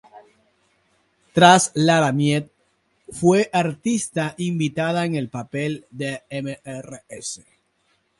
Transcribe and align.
Tras 1.31 1.71
"Laramie" 1.75 2.49
fue 3.09 3.51
artista 3.53 4.33
invitada 4.39 5.05
en 5.05 5.13
el 5.13 5.29
papel 5.29 5.85
de 5.91 6.23
Mrs. 6.31 7.41